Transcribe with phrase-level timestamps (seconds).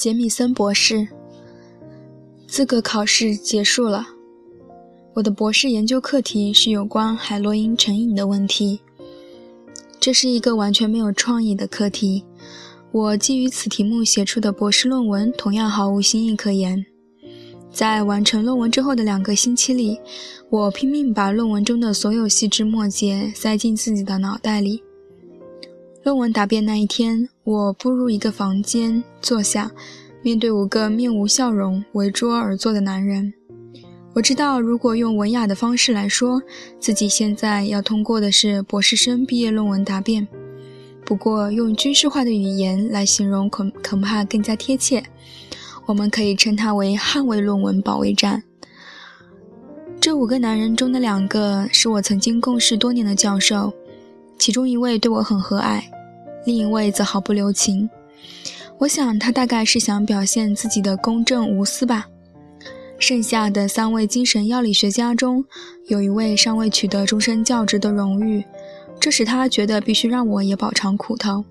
[0.00, 1.06] 杰米森博士
[2.46, 4.06] 资格考试结束了。
[5.12, 8.80] 我的博士研究课题是有关海洛因成瘾的问题。
[10.00, 12.24] 这是一个完全没有创意的课题。
[12.92, 16.89] 我基于此题目写出的博士论文同样毫无新意可言。
[17.72, 19.98] 在完成论文之后的两个星期里，
[20.50, 24.82] 我拼命把论文中的所有细枝末节塞进自己的脑袋里。
[26.02, 29.70] 论文答辩那一天，我步入一个房间，坐下，
[30.22, 33.32] 面对五个面无笑容、围桌而坐的男人。
[34.12, 36.42] 我知道，如果用文雅的方式来说，
[36.80, 40.26] 自己现在要通过的是博士生毕业论文答辩。
[41.04, 45.04] 不过，用军事化的语言来形容，恐恐怕更加贴切。
[45.90, 48.40] 我们可以称它为捍卫论文保卫战。
[50.00, 53.72] 这五个男人中的两个是我曾经共事多年的教授。
[54.38, 55.82] 其中一位对我很和蔼，
[56.46, 57.90] 另一位则毫不留情。
[58.78, 62.06] 我想他大概是想表现自己的公正无私吧。
[63.00, 65.44] 剩下的三位精神药理学家中，
[65.88, 68.44] 有一位尚未取得终身教职的荣誉，
[69.00, 71.44] 这使他觉得必须让我也饱尝苦头。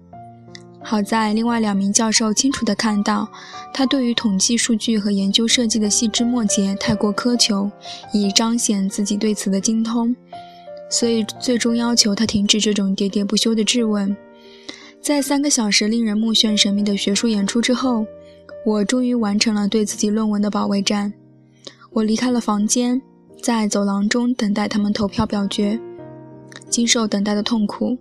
[0.90, 3.30] 好在另外两名教授清楚地看到，
[3.72, 7.70] 他对于统计数据和研究设计的细枝末节太过苛求，
[8.12, 10.16] 以彰显自己对此的精通。
[10.90, 14.18] 所以，最终要求他停止这种喋喋不休的质问。
[15.00, 18.04] 在三个小时令人目眩神迷的学术演出之后，
[18.66, 21.14] 我终于完成了对自己论文的保卫战。
[21.92, 23.00] 我离开了房间，
[23.44, 25.80] 在走廊中等待他们投票表决，
[26.68, 27.96] 经受等待的痛苦。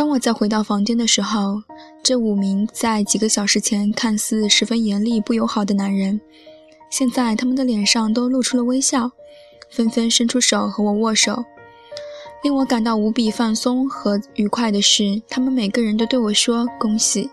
[0.00, 1.62] 当我再回到房间的时候，
[2.02, 6.18] 这五名在几个小时前看似十分严厉不友好的男人，
[6.88, 9.12] 现在他们的脸上都露出了微笑，
[9.70, 11.44] 纷纷伸出手和我握手。
[12.42, 17.28] 令我感到无比放松和愉快的是，他们每个人都对我说：“恭喜。”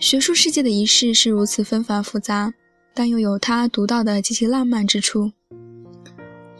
[0.00, 2.52] 学术世界的仪式是如此纷繁复杂，
[2.92, 5.30] 但又有它独到的极其浪漫之处。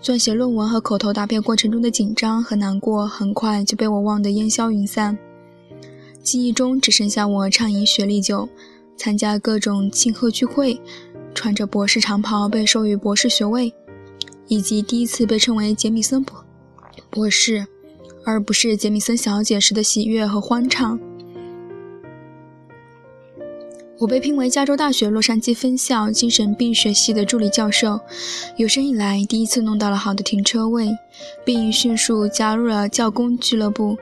[0.04, 5.16] 撰写论文和口头答辩过程中的紧张和难过，很快就被我忘得烟消云散。
[6.22, 8.46] 记忆中只剩下我畅饮雪莉酒，
[8.98, 10.78] 参加各种庆贺聚会，
[11.34, 13.72] 穿着博士长袍被授予博士学位，
[14.46, 16.44] 以及第一次被称为杰米森博。
[17.08, 17.66] 博士，
[18.26, 21.00] 而不是杰米森小姐时的喜悦和欢畅。
[24.04, 27.98] 我被聘为加州大学洛杉矶分校精神病学系的助理教授，
[28.58, 30.90] 有生以来第一次弄到了好的停车位，
[31.42, 33.96] 并迅速加入了教工俱乐部，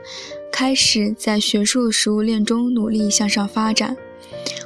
[0.50, 3.96] 开始在学术食物链中努力向上发展。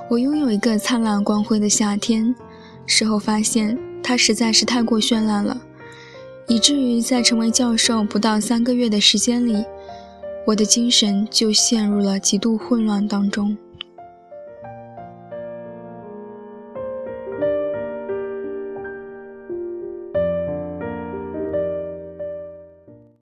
[0.09, 2.35] 我拥有一个灿烂光辉的夏天，
[2.87, 5.61] 事后发现它实在是太过绚烂了。
[6.49, 9.63] 以至于在成为教授不到三个月的时间里，
[10.47, 13.55] 我的精神就陷入了极度混乱当中。